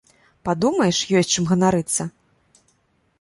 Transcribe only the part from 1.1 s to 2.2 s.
ёсць чым ганарыцца!